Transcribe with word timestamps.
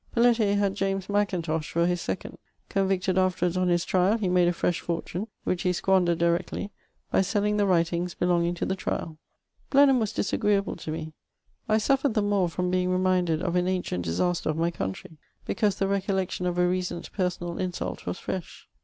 Felletier 0.15 0.55
had 0.57 0.73
James 0.73 1.05
Mackintosh 1.09 1.69
for 1.71 1.85
his 1.85 2.01
second; 2.01 2.39
convicted 2.69 3.19
afterwards 3.19 3.55
on 3.55 3.67
his 3.67 3.85
trial, 3.85 4.17
he 4.17 4.27
made 4.29 4.47
a 4.47 4.51
fresh 4.51 4.79
fortune 4.79 5.27
(which 5.43 5.61
he 5.61 5.71
squandered 5.71 6.17
directly) 6.17 6.71
by 7.11 7.21
selling 7.21 7.57
the 7.57 7.67
writings 7.67 8.15
belong 8.15 8.43
ing 8.47 8.55
to 8.55 8.65
the 8.65 8.75
trial. 8.75 9.19
Blenheim 9.69 9.99
was 9.99 10.11
disagreeable 10.11 10.75
to 10.75 10.89
me; 10.89 11.13
I 11.69 11.77
suffered 11.77 12.15
the 12.15 12.23
more 12.23 12.47
firom 12.47 12.71
being 12.71 12.89
reminded 12.89 13.43
of 13.43 13.55
an 13.55 13.67
ancient 13.67 14.03
disaster 14.03 14.49
of 14.49 14.57
my 14.57 14.71
country, 14.71 15.19
because 15.45 15.75
the 15.75 15.87
recollection 15.87 16.47
of 16.47 16.57
a 16.57 16.67
recent 16.67 17.11
personal 17.13 17.59
insult 17.59 18.07
was 18.07 18.17
fresn. 18.17 18.49